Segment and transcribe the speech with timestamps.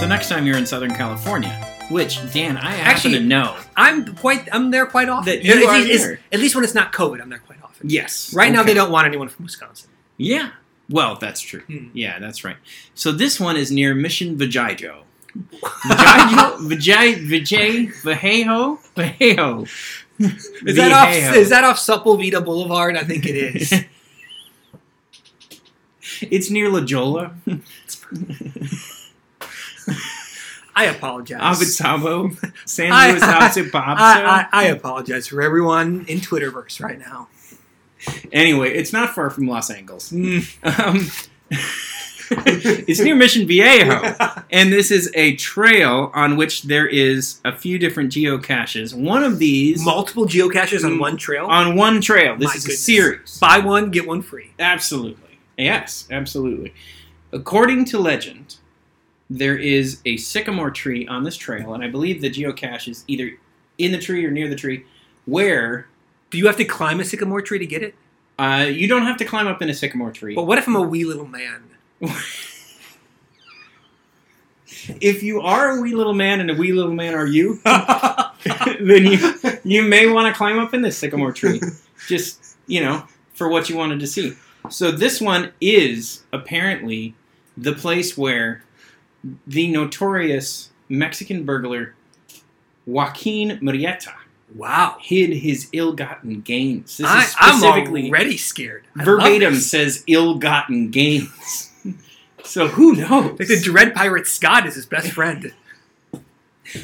[0.00, 1.50] So next time you're in Southern California,
[1.90, 3.54] which Dan, I happen Actually- to know.
[3.76, 4.48] I'm quite.
[4.50, 5.26] I'm there quite often.
[5.26, 6.18] That you at, are least, there.
[6.32, 7.90] at least when it's not COVID, I'm there quite often.
[7.90, 8.32] Yes.
[8.32, 8.68] Right now, Okay.
[8.68, 9.90] they don't want anyone from Wisconsin.
[10.16, 10.52] Yeah.
[10.88, 11.60] Well, that's true.
[11.60, 11.88] Hmm.
[11.92, 12.56] Yeah, that's right.
[12.94, 15.02] So this one is near Mission Vajijo.
[15.36, 19.68] Vajijo, Vijay, Vijay, Vajejo.
[20.66, 21.36] Is that off?
[21.36, 22.96] Is that off Sepulveda Boulevard?
[22.96, 23.72] I think it is.
[26.22, 27.34] It's near La Jolla,
[30.80, 31.40] I apologize.
[31.40, 37.28] Abitabo, San Luis Alto I, I, I apologize for everyone in Twitterverse right now.
[38.32, 40.10] Anyway, it's not far from Los Angeles.
[40.12, 40.46] Mm.
[42.32, 44.14] Um, it's near Mission Viejo.
[44.52, 48.94] And this is a trail on which there is a few different geocaches.
[48.94, 51.00] One of these Multiple geocaches on Mm.
[51.00, 51.46] one trail.
[51.46, 52.36] on one trail.
[52.36, 53.36] This My is a series.
[53.38, 54.50] Buy one, get one free.
[54.60, 55.40] Absolutely.
[55.58, 56.72] Yes, absolutely.
[57.32, 58.56] According to legend,
[59.30, 63.30] there is a sycamore tree on this trail, and I believe the geocache is either
[63.78, 64.84] in the tree or near the tree,
[65.24, 65.86] where
[66.30, 67.94] Do you have to climb a sycamore tree to get it?
[68.38, 70.34] uh, you don't have to climb up in a sycamore tree.
[70.34, 71.62] But what if I'm a wee little man?
[75.00, 79.06] if you are a wee little man and a wee little man are you, then
[79.06, 79.34] you
[79.64, 81.60] you may want to climb up in this sycamore tree.
[82.08, 84.34] Just, you know, for what you wanted to see.
[84.70, 87.14] So this one is apparently
[87.56, 88.62] the place where
[89.46, 91.94] the notorious Mexican burglar
[92.86, 94.14] Joaquin Murrieta
[94.54, 94.96] Wow.
[95.00, 96.96] hid his ill-gotten gains.
[96.96, 98.84] This I, is specifically I'm already scared.
[98.98, 101.70] I verbatim says ill-gotten gains.
[102.44, 103.38] so who knows?
[103.38, 105.52] Like the Dread Pirate Scott is his best friend.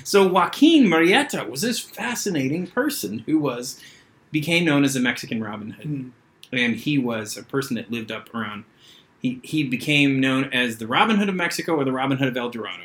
[0.05, 3.81] So Joaquin Murrieta was this fascinating person who was
[4.33, 6.09] became known as a Mexican Robin Hood, Hmm.
[6.53, 8.65] and he was a person that lived up around.
[9.27, 12.37] He he became known as the Robin Hood of Mexico or the Robin Hood of
[12.37, 12.85] El Dorado.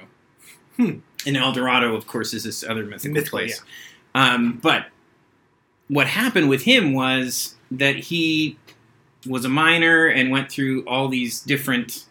[0.77, 0.99] Hmm.
[1.27, 3.61] And El Dorado, of course, is this other mythical, Mythical, place.
[4.15, 4.87] Um, but
[5.87, 8.57] what happened with him was that he
[9.27, 12.05] was a miner and went through all these different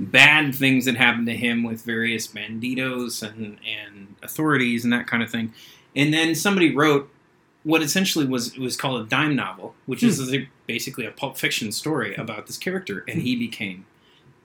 [0.00, 5.22] bad things that happened to him with various banditos and, and authorities and that kind
[5.22, 5.52] of thing.
[5.94, 7.10] And then somebody wrote
[7.64, 10.34] what essentially was was called a dime novel, which is hmm.
[10.34, 12.20] a, basically a pulp fiction story hmm.
[12.20, 13.40] about this character, and he hmm.
[13.40, 13.86] became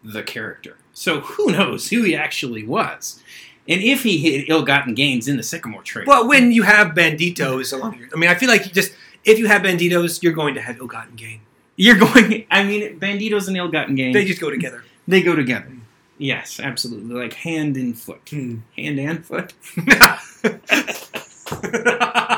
[0.03, 0.77] the character.
[0.93, 3.21] So who knows who he actually was,
[3.67, 6.05] and if he had ill-gotten gains in the sycamore tree.
[6.07, 8.93] Well, when you have banditos along I mean, I feel like you just
[9.25, 11.41] if you have banditos, you're going to have ill-gotten gain.
[11.75, 12.45] You're going.
[12.51, 14.13] I mean, banditos and ill-gotten gain.
[14.13, 14.83] They just go together.
[15.07, 15.71] they go together.
[16.17, 18.57] Yes, absolutely, like hand and foot, Hmm.
[18.75, 19.53] hand and foot.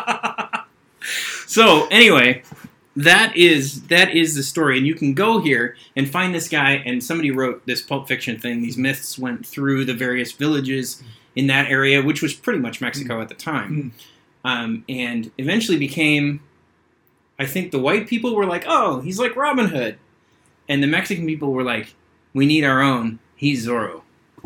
[1.51, 2.43] So anyway,
[2.95, 6.81] that is that is the story, and you can go here and find this guy.
[6.85, 8.61] And somebody wrote this pulp fiction thing.
[8.61, 11.03] These myths went through the various villages
[11.35, 13.91] in that area, which was pretty much Mexico at the time,
[14.45, 16.39] um, and eventually became.
[17.37, 19.97] I think the white people were like, "Oh, he's like Robin Hood,"
[20.69, 21.95] and the Mexican people were like,
[22.33, 23.19] "We need our own.
[23.35, 24.03] He's Zorro."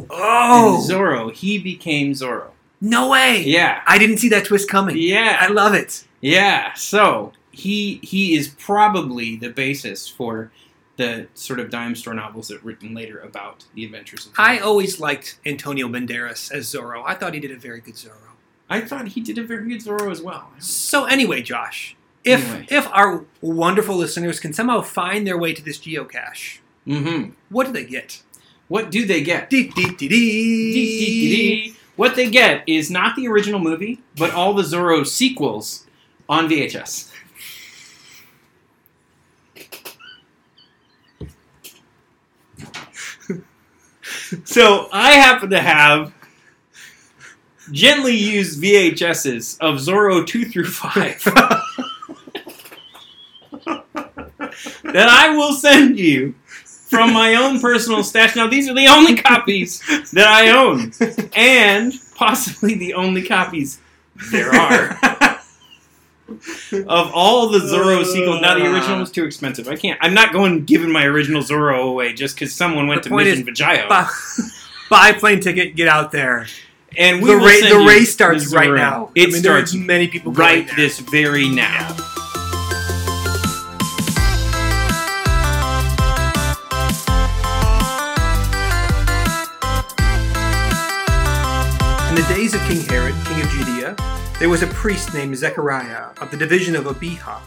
[0.09, 2.54] oh And Zorro, he became Zorro.
[2.90, 3.44] No way!
[3.46, 4.96] Yeah, I didn't see that twist coming.
[4.97, 5.38] yeah.
[5.40, 6.03] I love it.
[6.22, 10.51] Yeah, so he he is probably the basis for
[10.97, 14.40] the sort of dime store novels that were written later about the adventures of Zorro.
[14.46, 17.03] I always liked Antonio Banderas as Zorro.
[17.06, 18.31] I thought he did a very good Zorro.
[18.69, 20.50] I thought he did a very good Zorro as well.
[20.59, 22.67] So anyway, Josh, if Anyway.
[22.69, 27.31] if our wonderful listeners can somehow find their way to this geocache, Mm-hmm.
[27.50, 28.22] what do they get?
[28.67, 29.50] What do they get?
[29.50, 31.74] Dee, dee, dee.
[31.95, 35.85] What they get is not the original movie, but all the Zorro sequels
[36.28, 37.11] on VHS.
[44.44, 46.13] so I happen to have
[47.72, 51.23] gently used VHSs of Zorro 2 through 5
[54.93, 56.35] that I will send you
[56.95, 58.35] from my own personal stash.
[58.35, 59.81] Now, these are the only copies
[60.11, 60.91] that I own,
[61.35, 63.79] and possibly the only copies
[64.31, 64.97] there are
[66.87, 68.41] of all the Zorro uh, sequels.
[68.41, 69.67] Now, the original was too expensive.
[69.67, 69.99] I can't.
[70.01, 73.27] I'm not going giving my original Zorro away just because someone went The to point
[73.27, 73.87] Mission Vajio.
[73.89, 74.09] Buy,
[74.89, 76.47] buy a plane ticket, get out there.
[76.97, 78.77] And we the will ra- send the you race starts the right Zorro.
[78.77, 79.11] now.
[79.15, 80.75] It I mean, there are starts many people going right there.
[80.77, 81.95] this very now.
[92.16, 93.94] In the days of King Herod, king of Judea,
[94.40, 97.41] there was a priest named Zechariah of the division of Abijah,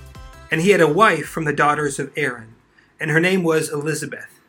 [0.51, 2.55] and he had a wife from the daughters of Aaron,
[3.01, 4.41] and her name was Elizabeth.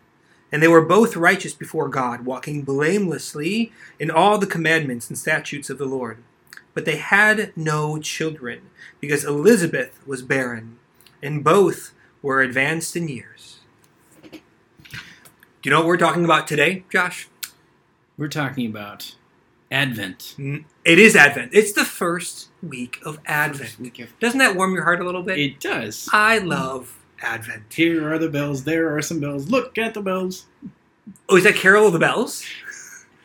[0.52, 5.70] And they were both righteous before God, walking blamelessly in all the commandments and statutes
[5.70, 6.18] of the Lord.
[6.74, 8.64] But they had no children,
[9.00, 10.80] because Elizabeth was barren,
[11.24, 13.62] and both were advanced in years.
[14.22, 14.40] Do
[15.64, 17.30] you know what we're talking about today, Josh?
[18.18, 19.16] We're talking about
[19.72, 20.36] Advent.
[20.84, 21.52] It is Advent.
[21.54, 23.80] It's the first week of Advent.
[23.80, 25.38] Week of- Doesn't that warm your heart a little bit?
[25.40, 26.10] It does.
[26.12, 27.72] I love Advent.
[27.74, 28.64] Here are the bells.
[28.64, 29.50] There are some bells.
[29.50, 30.46] Look at the bells.
[31.28, 32.44] Oh, is that Carol of the Bells?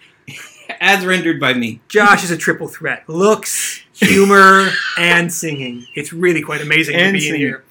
[0.80, 1.80] As rendered by me.
[1.88, 5.86] Josh is a triple threat: looks, humor, and singing.
[5.94, 7.34] It's really quite amazing And to be singing.
[7.34, 7.64] in here.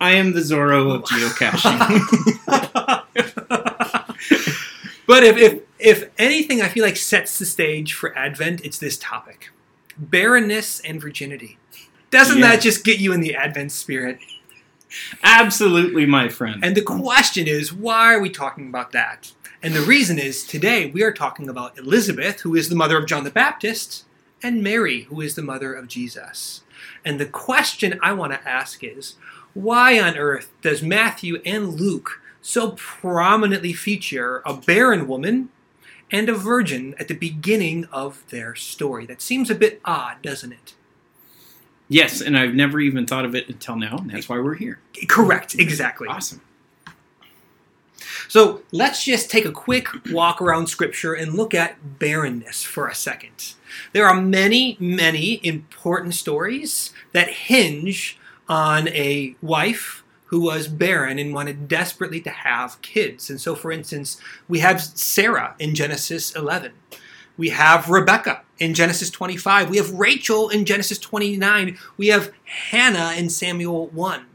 [0.00, 1.06] I am the Zorro of oh.
[1.06, 1.98] geocaching.
[5.06, 8.64] but if, if if anything, I feel like sets the stage for Advent.
[8.64, 9.50] It's this topic:
[9.96, 11.58] barrenness and virginity.
[12.10, 12.52] Doesn't Yeah.
[12.52, 14.18] that just get you in the Advent spirit?
[15.22, 16.64] Absolutely, my friend.
[16.64, 19.32] And the question is, why are we talking about that?
[19.62, 23.06] And the reason is today we are talking about Elizabeth, who is the mother of
[23.06, 24.04] John the Baptist,
[24.42, 26.62] and Mary, who is the mother of Jesus.
[27.04, 29.16] And the question I want to ask is,
[29.52, 35.50] why on earth does Matthew and Luke so prominently feature a barren woman
[36.10, 39.06] and a virgin at the beginning of their story?
[39.06, 40.74] That seems a bit odd, doesn't it?
[41.88, 43.96] yes, and I've never even thought of it until now.
[43.96, 44.78] and That's why we're here.
[45.08, 46.06] Correct, exactly.
[46.08, 46.42] Awesome.
[48.28, 52.94] So let's just take a quick walk around Scripture and look at barrenness for a
[52.94, 53.54] second.
[53.94, 58.18] There are many, many important stories that hinge
[58.48, 63.30] on a wife who was barren and wanted desperately to have kids.
[63.30, 66.72] And so, for instance, we have Sarah in Genesis 11.
[67.36, 69.70] We have Rebecca in Genesis 25.
[69.70, 71.78] We have Rachel in Genesis 29.
[71.96, 74.26] We have Hannah in Samuel 1.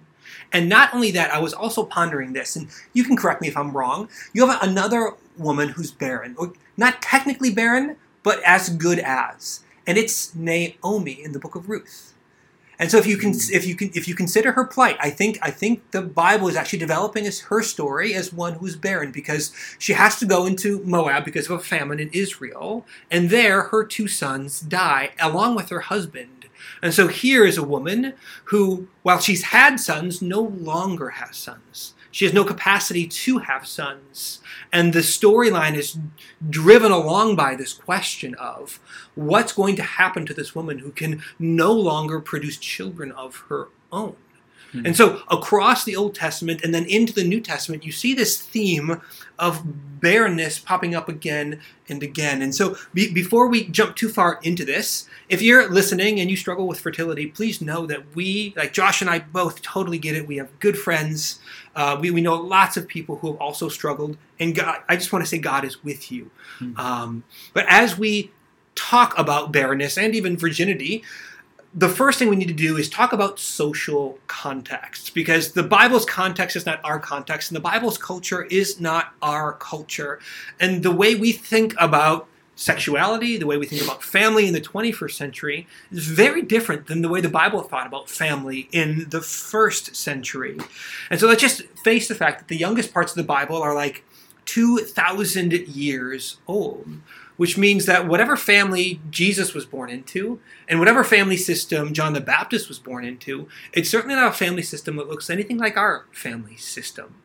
[0.52, 3.58] And not only that, I was also pondering this, and you can correct me if
[3.58, 4.08] I'm wrong.
[4.34, 9.98] You have another woman who's barren, or not technically barren, but as good as, and
[9.98, 12.13] it's Naomi in the book of Ruth.
[12.84, 15.40] And so, if you can, if you can, if you consider her plight, I think
[15.42, 19.54] I think the Bible is actually developing as her story as one who's barren because
[19.80, 23.86] she has to go into Moab because of a famine in Israel, and there her
[23.86, 26.48] two sons die along with her husband.
[26.82, 28.16] And so here is a woman
[28.48, 31.94] who, while she's had sons, no longer has sons.
[32.14, 34.40] She has no capacity to have sons.
[34.72, 35.98] And the storyline is
[36.48, 38.80] driven along by this question of
[39.16, 43.70] what's going to happen to this woman who can no longer produce children of her
[43.92, 44.16] own.
[44.74, 44.88] Hmm.
[44.88, 48.42] And so, across the Old Testament and then into the New Testament, you see this
[48.42, 49.02] theme
[49.40, 49.62] of
[50.02, 52.42] barrenness popping up again and again.
[52.42, 56.36] And so, be, before we jump too far into this, if you're listening and you
[56.36, 60.28] struggle with fertility, please know that we, like Josh and I, both totally get it.
[60.28, 61.40] We have good friends.
[61.76, 64.18] Uh, we, we know lots of people who have also struggled.
[64.40, 66.32] And God, I just want to say God is with you.
[66.58, 66.78] Hmm.
[66.78, 67.24] Um,
[67.54, 68.32] but as we
[68.76, 71.04] talk about barrenness and even virginity,
[71.76, 76.06] the first thing we need to do is talk about social context because the Bible's
[76.06, 80.20] context is not our context, and the Bible's culture is not our culture.
[80.60, 84.62] And the way we think about sexuality, the way we think about family in the
[84.62, 89.22] 21st century, is very different than the way the Bible thought about family in the
[89.22, 90.60] first century.
[91.10, 93.74] And so let's just face the fact that the youngest parts of the Bible are
[93.74, 94.04] like
[94.46, 96.88] 2,000 years old
[97.38, 102.22] which means that whatever family Jesus was born into, and whatever family system John the
[102.22, 106.06] Baptist was born into, it's certainly not a family system that looks anything like our
[106.12, 107.16] family system.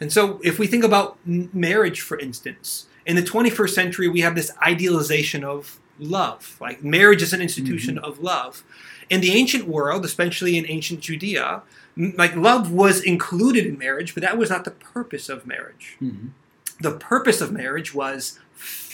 [0.00, 4.34] And so, if we think about marriage, for instance, in the 21st century, we have
[4.34, 6.58] this idealization of love.
[6.60, 8.62] Like, marriage is an institution of love.
[9.08, 11.62] In the ancient world, especially in ancient Judea,
[11.96, 16.30] like, love was included in marriage, but that was not the purpose of marriage Mhm.
[16.78, 18.38] the purpose of marriage was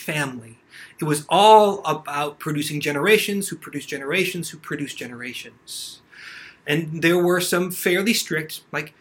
[0.03, 0.59] family.
[1.01, 6.01] It was all about producing generations who produce generations who produce generations.
[6.67, 8.95] And there were some fairly strict, like,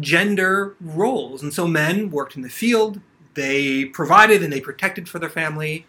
[0.00, 1.42] gender roles.
[1.42, 3.00] And so men worked in the field,
[3.34, 5.86] they provided and they protected for their family.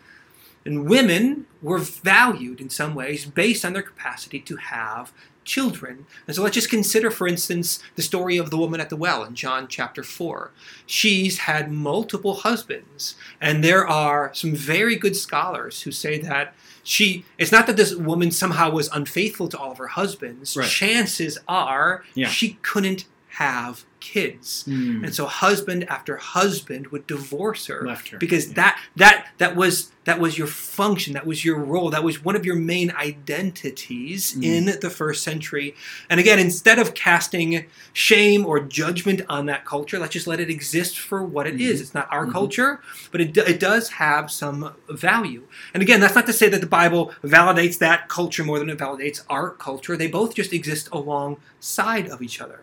[0.65, 5.13] And women were valued in some ways based on their capacity to have
[5.45, 6.05] children.
[6.27, 9.23] And so let's just consider, for instance, the story of the woman at the well
[9.23, 10.51] in John chapter 4.
[10.85, 17.25] She's had multiple husbands, and there are some very good scholars who say that she
[17.37, 20.55] it's not that this woman somehow was unfaithful to all of her husbands.
[20.57, 20.67] Right.
[20.69, 22.27] Chances are Yeah.
[22.27, 23.05] she couldn't
[23.37, 24.63] have kids.
[24.65, 25.03] Hmm.
[25.03, 28.17] And so husband after husband would divorce her her.
[28.19, 28.53] because Yeah.
[28.55, 32.35] that that that was that was your function, that was your role, that was one
[32.35, 34.43] of your main identities Mm.
[34.43, 35.75] in the first century.
[36.09, 40.49] And again, instead of casting shame or judgment on that culture, let's just let it
[40.51, 41.79] exist for what it is.
[41.79, 41.81] Mhm.
[41.83, 42.31] It's not our Mhm.
[42.31, 45.43] culture, but it, it does have some value.
[45.73, 48.77] And again, that's not to say that the Bible validates that culture more than it
[48.77, 49.97] validates our culture.
[49.97, 52.59] They both just exist alongside of each other.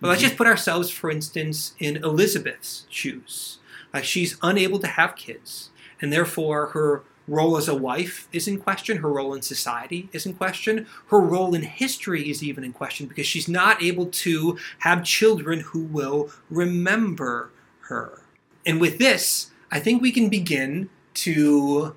[0.00, 3.58] But let's just put ourselves, for instance, in Elizabeth's shoes.
[3.92, 8.58] Like she's unable to have kids, and therefore her role as a wife is in
[8.58, 12.72] question, her role in society is in question, her role in history is even in
[12.72, 17.50] question because she's not able to have children who will remember
[17.82, 18.22] her.
[18.66, 21.94] And with this, I think we can begin to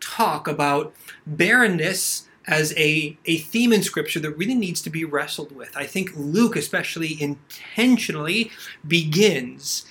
[0.00, 0.94] talk about
[1.26, 5.76] barrenness as a, a theme in scripture that really needs to be wrestled with.
[5.76, 8.50] I think Luke, especially intentionally,
[8.86, 9.86] begins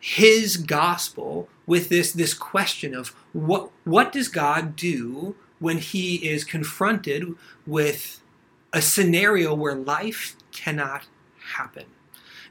[0.00, 6.44] his gospel with this, this question of what, what does God do when he is
[6.44, 7.34] confronted
[7.66, 8.22] with
[8.72, 11.06] a scenario where life cannot
[11.56, 11.84] happen?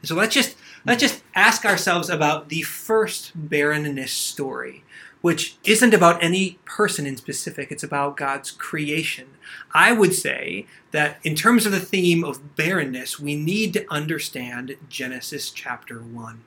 [0.04, 4.84] So let's just let's just ask ourselves about the first barrenness story
[5.22, 9.28] which isn't about any person in specific, it's about God's creation.
[9.74, 14.78] I would say that in terms of the theme of barrenness, we need to understand
[14.90, 16.44] Genesis chapter 1.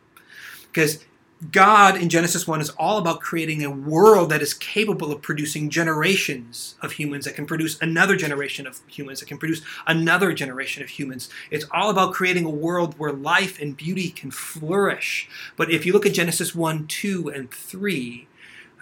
[0.73, 1.05] Because
[1.50, 5.71] God in Genesis 1 is all about creating a world that is capable of producing
[5.71, 10.83] generations of humans that can produce another generation of humans that can produce another generation
[10.83, 11.31] of humans.
[11.50, 15.31] It's all about creating a world where life and beauty can flourish.
[15.57, 18.29] But if you look at Genesis 1, 2, and 3,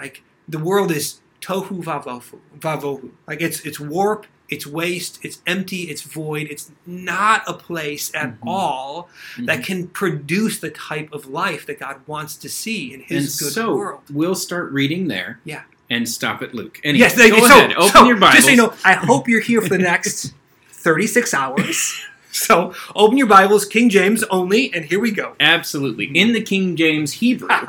[0.01, 3.11] like the world is tohu vavohu.
[3.27, 6.47] Like it's it's warp, it's waste, it's empty, it's void.
[6.51, 8.47] It's not a place at Mhm.
[8.47, 9.65] all that Mhm.
[9.65, 13.53] can produce the type of life that God wants to see in His and good
[13.55, 14.01] so world.
[14.11, 15.41] we'll start reading there.
[15.45, 15.63] Yeah.
[15.91, 16.81] And stop at Luke.
[16.85, 17.73] Anyway, yes, they, go so, ahead.
[17.77, 18.35] Open so, your Bibles.
[18.35, 20.33] Just so you know, I hope you're here for the next
[20.71, 22.01] 36 hours.
[22.31, 25.35] So open your Bibles, King James only, and here we go.
[25.41, 26.05] Absolutely.
[26.15, 27.49] In the King James Hebrew.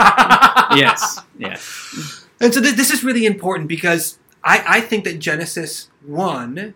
[0.76, 1.20] yes.
[1.38, 2.26] Yes.
[2.40, 6.74] And so th- this is really important because I, I think that Genesis 1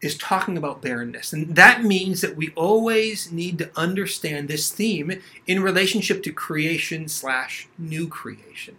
[0.00, 1.32] is talking about barrenness.
[1.32, 7.08] And that means that we always need to understand this theme in relationship to creation
[7.08, 8.76] slash new creation.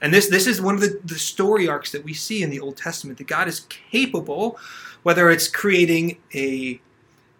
[0.00, 2.60] And this, this is one of the, the story arcs that we see in the
[2.60, 4.58] Old Testament that God is capable,
[5.02, 6.80] whether it's creating a,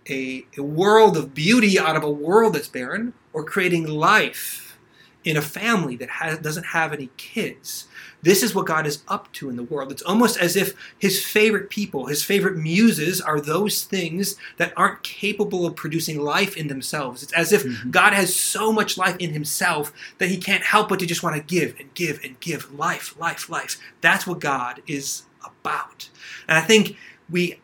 [0.08, 4.67] a, a world of beauty out of a world that's barren, or creating life
[5.28, 7.86] in a family that has, doesn't have any kids.
[8.22, 9.92] This is what God is up to in the world.
[9.92, 15.02] It's almost as if his favorite people, his favorite muses, are those things that aren't
[15.02, 17.22] capable of producing life in themselves.
[17.22, 17.90] It's as if Mhm.
[17.90, 21.36] God has so much life in himself that he can't help but to just want
[21.36, 23.76] to give and give and give life, life, life.
[24.00, 26.08] That's what God is about.
[26.48, 26.96] And I think
[27.28, 27.60] we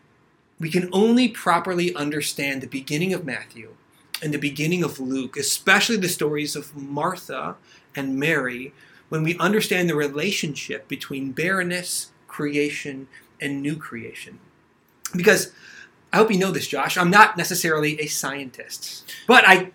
[0.61, 3.71] we can only properly understand the beginning of Matthew
[4.23, 7.56] and the beginning of Luke, especially the stories of Martha
[7.94, 8.73] and Mary,
[9.09, 13.06] when we understand the relationship between barrenness, creation,
[13.40, 14.38] and new creation.
[15.14, 15.52] Because
[16.12, 16.97] I hope you know this, Josh.
[16.97, 19.73] I'm not necessarily a scientist, but I,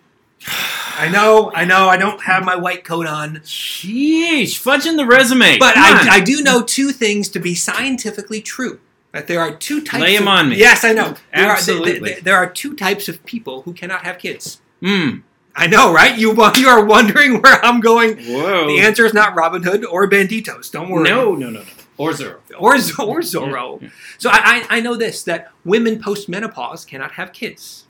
[0.98, 4.60] I know, I know, I don't have my white coat on, Sheesh.
[4.60, 5.58] Fudging the resume.
[5.58, 8.80] but I, I do know two things to be scientifically true.
[9.12, 10.04] That there are two types.
[10.04, 10.58] Lay 'em of- on me.
[10.58, 11.16] Yes, I know.
[11.34, 12.12] There Are, Absolutely.
[12.14, 14.62] there, there are two types of people who cannot have kids.
[14.84, 15.24] Mm.
[15.56, 16.18] I know, right?
[16.18, 18.18] You you are wondering where I'm going.
[18.18, 18.68] Whoa.
[18.68, 20.72] The answer is not Robin Hood or Banditos.
[20.72, 21.10] Don't worry.
[21.10, 21.66] No, no, no, no.
[21.98, 22.40] Or zero.
[22.58, 23.82] Or, or Zorro.
[23.82, 23.90] Yeah.
[24.18, 27.88] So I, I, I know this that women post menopause cannot have kids.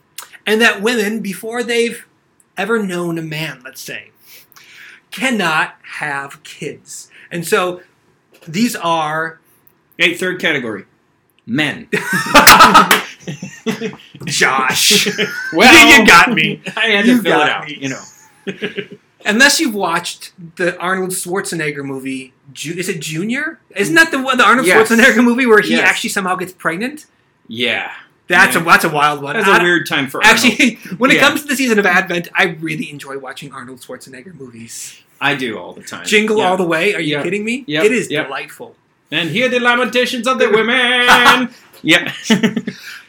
[0.47, 2.07] And that women, before they've
[2.57, 4.09] ever known a man, let's say,
[5.11, 7.11] cannot have kids.
[7.29, 7.81] And so
[8.47, 9.39] these are
[9.97, 10.85] Hey, third category.
[11.49, 11.87] Men.
[14.25, 15.07] Josh.
[15.53, 16.61] well, you got me.
[16.75, 17.67] I had You to fill it out.
[17.67, 17.77] me.
[17.79, 18.01] You know.
[19.25, 23.59] Unless you've watched the Arnold Schwarzenegger movie, Ju- is it Junior?
[23.75, 24.89] Isn't that the one, the Arnold Yes.
[24.89, 25.87] Schwarzenegger movie where he Yes.
[25.87, 27.05] actually somehow gets pregnant?
[27.47, 27.91] Yeah.
[28.27, 29.35] That's a that's a wild one.
[29.35, 30.45] That's a weird time for Arnold.
[30.45, 31.21] Actually, when it Yeah.
[31.27, 35.01] comes to the season of Advent, I really enjoy watching Arnold Schwarzenegger movies.
[35.19, 36.05] I do all the time.
[36.05, 36.49] Jingle Yeah.
[36.49, 36.93] all the way.
[36.95, 37.63] Are you kidding me?
[37.67, 37.85] Yep.
[37.85, 38.75] It is delightful.
[39.11, 41.53] And hear the lamentations of the women.
[41.81, 42.13] yeah.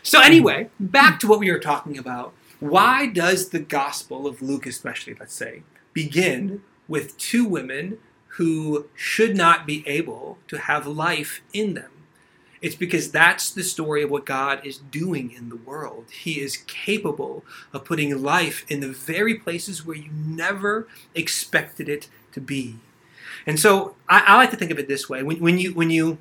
[0.02, 2.33] So anyway, back to what we were talking about.
[2.59, 7.99] Why does the Gospel of Luke, especially, let's say, begin with two women
[8.35, 11.90] who should not be able to have life in them?
[12.61, 16.07] It's because that's the story of what God is doing in the world.
[16.11, 17.42] He is capable
[17.73, 22.76] of putting life in the very places where you never expected it to be.
[23.47, 25.90] And so I, I like to think of it this way: when, when you when
[25.90, 26.18] you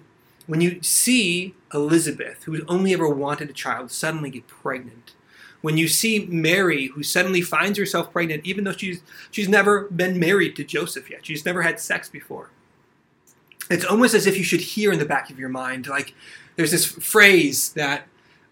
[0.48, 5.14] when you see Elizabeth, who only ever wanted a child, suddenly get pregnant,
[5.62, 10.20] when you see Mary, who suddenly finds herself pregnant, even though she's she's never been
[10.20, 12.50] married to Joseph yet, she's never had sex before.
[13.70, 16.16] It's almost as if you should hear in the back of your mind, like
[16.56, 18.08] there's this phrase that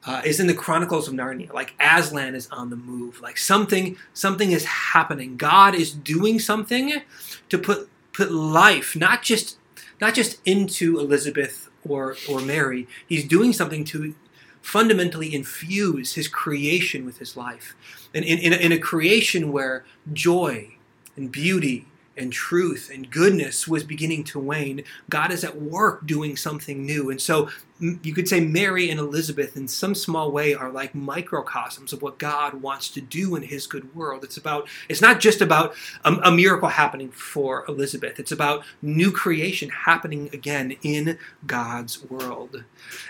[0.05, 3.97] uh, is in the Chronicles of Narnia, like Aslan is on the move, like something
[4.13, 5.37] something is happening.
[5.37, 7.01] God is doing something
[7.49, 9.57] to put put life, not just
[10.01, 12.87] not just into Elizabeth or or Mary.
[13.07, 14.15] He's doing something to
[14.59, 17.75] fundamentally infuse his creation with his life.
[18.13, 20.75] And in, in, in a creation where joy
[21.15, 21.85] and beauty
[22.17, 27.09] and truth and goodness was beginning to wane, God is at work doing something new.
[27.09, 31.93] And so you could say Mary and Elizabeth, in some small way, are like microcosms
[31.93, 34.23] of what God wants to do in His good world.
[34.23, 39.11] It's about, it's not just about a, a miracle happening for Elizabeth, it's about new
[39.11, 42.63] creation happening again in God's world.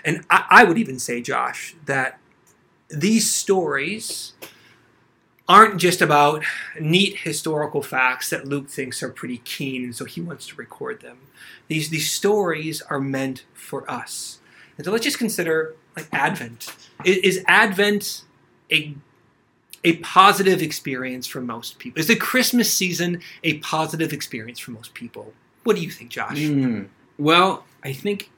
[0.04, 2.18] And I, I would even say, Josh, that
[2.90, 4.32] these stories
[5.48, 6.44] aren't just about
[6.78, 11.00] neat historical facts that Luke thinks are pretty keen and so he wants to record
[11.00, 11.18] them.
[11.68, 14.40] These these stories are meant for us.
[14.76, 16.74] And so let's just consider like Advent.
[17.04, 18.24] Is, is Advent
[18.70, 18.94] a
[19.84, 22.00] a positive experience for most people?
[22.00, 25.32] Is the Christmas season a positive experience for most people?
[25.64, 26.38] What do you think, Josh?
[26.38, 26.88] Mm.
[27.18, 28.30] Well, I think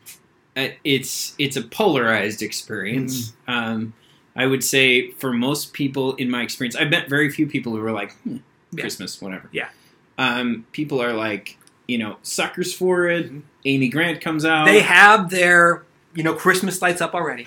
[0.56, 3.32] uh, it's it's a polarized experience.
[3.48, 3.52] Mm.
[3.52, 3.94] Um,
[4.40, 7.80] I would say for most people, in my experience, I've met very few people who
[7.82, 8.38] were like, hmm,
[8.72, 8.80] Yeah.
[8.82, 9.48] Christmas, whatever.
[9.52, 9.68] Yeah.
[10.16, 13.30] Um, people are like, you know, suckers for it.
[13.32, 13.42] Mhm.
[13.64, 14.64] Amy Grant comes out.
[14.66, 15.82] They have their,
[16.14, 17.46] you know, Christmas lights up already.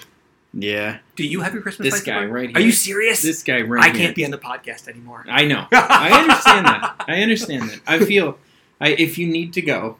[0.53, 0.97] yeah.
[1.15, 2.31] Do you have your Christmas This lights guy up?
[2.31, 2.57] right here.
[2.57, 3.21] Are you serious?
[3.23, 3.91] This guy right here.
[3.93, 4.05] I here.
[4.05, 5.25] can't be on the podcast anymore.
[5.27, 5.65] I know.
[5.71, 7.05] I understand that.
[7.07, 7.79] I understand that.
[7.87, 8.37] I feel,
[8.79, 9.97] I if you need to go,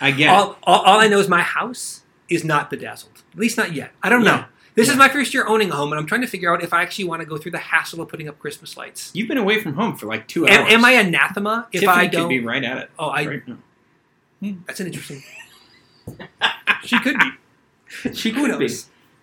[0.00, 0.28] I get.
[0.30, 3.22] all, all, all I know is my house is not bedazzled.
[3.34, 3.90] At least not yet.
[4.02, 4.36] I don't Yeah.
[4.36, 4.44] know.
[4.74, 6.72] This is my first year owning a home, and I'm trying to figure out if
[6.72, 9.10] I actually want to go through the hassle of putting up Christmas lights.
[9.14, 10.72] You've been away from home for like two Am, hours.
[10.72, 12.22] am I anathema if Tiffany I don't?
[12.22, 12.90] Could be right at it.
[12.98, 13.26] oh, I.
[13.26, 13.56] right now.
[14.40, 15.22] Hmm, that's an interesting.
[16.84, 17.30] she could be.
[18.14, 18.68] She could be.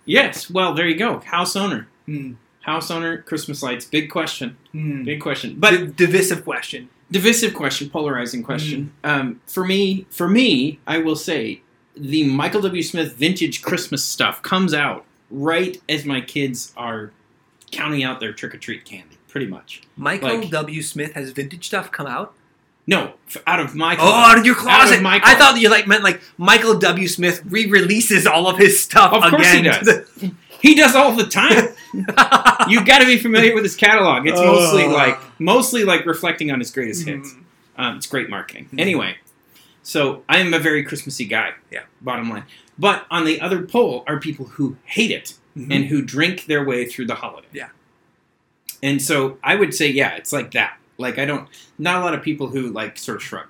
[0.04, 0.50] Yes.
[0.50, 1.20] Well, there you go.
[1.20, 1.88] House owner.
[2.06, 3.22] Hmm, House owner.
[3.22, 3.86] Christmas lights.
[3.86, 4.58] Big question.
[4.74, 5.06] hmm.
[5.06, 5.56] Big question.
[5.58, 6.90] But Di- divisive question.
[7.10, 8.92] divisive question, polarizing question.
[9.06, 9.10] Mm.
[9.10, 11.62] Um, for me, for me, I will say
[11.96, 12.84] the Michael W.
[12.84, 17.12] Smith vintage Christmas stuff comes out right as my kids are
[17.72, 19.18] counting out their trick or treat candy.
[19.28, 19.82] Pretty much.
[19.98, 20.82] Michael Like- W.
[20.82, 22.34] Smith has vintage stuff come out.
[22.90, 23.14] No,
[23.46, 24.98] out of my Oh, out of your closet!
[24.98, 25.38] of my I closet.
[25.40, 27.08] thought you like meant like Michael W.
[27.10, 29.84] Smith re-releases all of his stuff Of course he again.
[29.84, 30.32] does.
[30.62, 31.68] He does all the time.
[32.70, 34.26] You've got to be familiar with his catalog.
[34.26, 34.90] It's mostly Oh.
[34.92, 37.34] like mostly like reflecting on his greatest hits.
[37.34, 37.44] Mm.
[37.78, 38.70] Um, it's great marketing.
[38.74, 38.80] Mhm.
[38.80, 39.18] Anyway,
[39.84, 41.52] so I am a very Christmassy guy.
[41.70, 41.82] Yeah.
[42.02, 42.44] Bottom line.
[42.80, 45.74] But on the other pole are people who hate it Mhm.
[45.76, 47.48] and who drink their way through the holiday.
[47.52, 47.70] Yeah.
[48.84, 50.78] And so I would say, yeah, it's like that.
[51.00, 53.48] Like I don't, not a lot of people who like sort of shrug.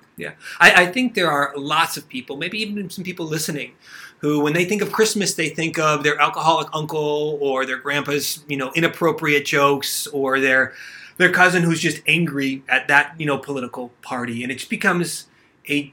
[0.60, 3.72] I, I think there are lots of people, maybe even some people listening,
[4.18, 8.44] who, when they think of Christmas, they think of their alcoholic uncle or their grandpa's,
[8.48, 10.72] you know, inappropriate jokes or their
[11.18, 15.26] their cousin who's just angry at that, you know, political party, and it just becomes
[15.68, 15.92] a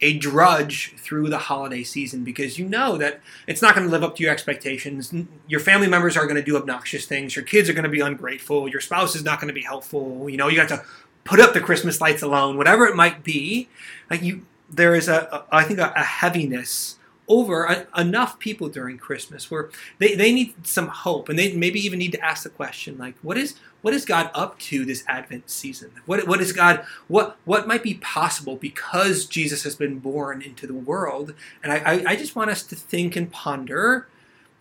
[0.00, 4.02] a drudge through the holiday season because you know that it's not going to live
[4.02, 5.12] up to your expectations.
[5.46, 7.36] Your family members are going to do obnoxious things.
[7.36, 8.68] Your kids are going to be ungrateful.
[8.68, 10.28] Your spouse is not going to be helpful.
[10.30, 10.84] You know, you got to
[11.24, 13.68] put up the Christmas lights alone, whatever it might be.
[14.10, 16.96] Like you, there is a, a I think a, a heaviness
[17.30, 21.78] over a, enough people during Christmas where they, they need some hope and they maybe
[21.78, 25.04] even need to ask the question like what is what is God up to this
[25.06, 25.92] Advent season?
[26.04, 30.66] What what is God what what might be possible because Jesus has been born into
[30.66, 31.32] the world?
[31.62, 34.08] And I, I, I just want us to think and ponder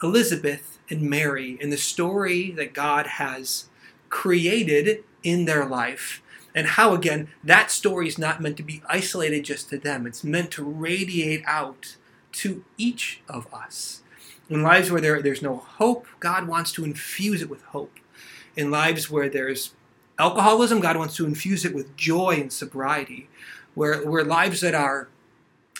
[0.03, 3.65] Elizabeth and Mary and the story that God has
[4.09, 6.21] created in their life
[6.53, 10.23] and how again that story is not meant to be isolated just to them it's
[10.23, 11.97] meant to radiate out
[12.33, 14.01] to each of us.
[14.49, 17.93] In lives where there, there's no hope god wants to infuse it with hope.
[18.55, 19.73] In lives where there's
[20.17, 23.29] alcoholism god wants to infuse it with joy and sobriety.
[23.75, 25.07] Where, where lives that are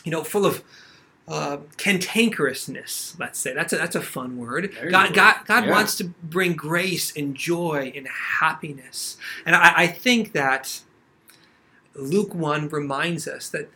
[0.05, 0.63] you know full of
[1.27, 3.53] uh, cantankerousness let's say.
[3.53, 4.71] That's a, that's a fun word.
[4.89, 5.71] God, god, god Yeah.
[5.71, 8.07] wants to bring grace and joy and
[8.39, 9.17] happiness.
[9.45, 10.81] And I, I think that
[11.95, 13.69] Luke 1 reminds us that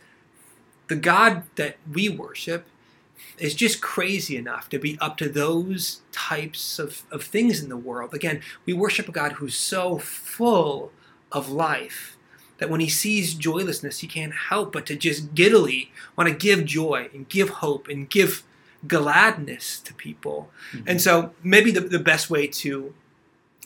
[0.88, 2.66] the God that we worship,
[3.38, 7.76] is just crazy enough to be up to those types of, of things in the
[7.76, 8.14] world.
[8.14, 10.92] Again, we worship a God who's so full
[11.32, 12.16] of life
[12.58, 16.64] that when he sees joylessness, he can't help but to just giddily want to give
[16.64, 18.44] joy and give hope and give
[18.86, 20.50] gladness to people.
[20.72, 20.88] Mm-hmm.
[20.88, 22.94] And so maybe the, the best way to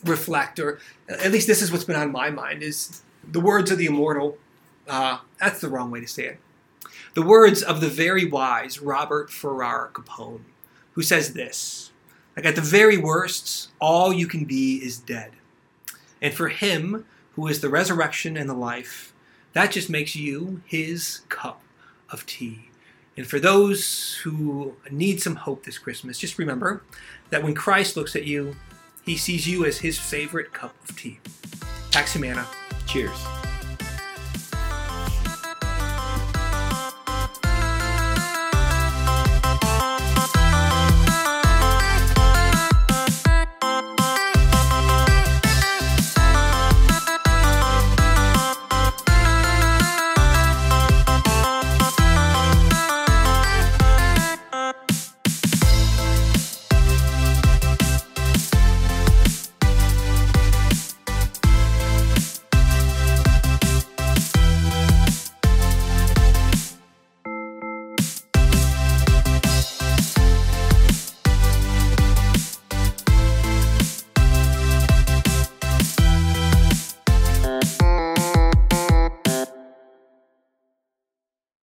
[0.03, 3.77] reflect, or at least this is what's been on my mind, is the words of
[3.77, 4.37] the immortal.
[4.87, 6.39] Uh, that's the wrong way to say it.
[7.13, 10.45] The words of the very wise Robert Farrar Capon,
[10.93, 11.91] who says this
[12.35, 15.31] like at the very worst, all you can be is dead.
[16.21, 19.13] And for him, who is the resurrection and the life,
[19.53, 21.61] that just makes you his cup
[22.11, 22.69] of tea.
[23.17, 26.83] And for those who need some hope this Christmas, just remember
[27.29, 28.55] that when Christ looks at you,
[29.03, 31.19] he sees you as his favorite cup of tea.
[31.91, 32.47] Pax Humana.
[32.87, 33.48] Cheers.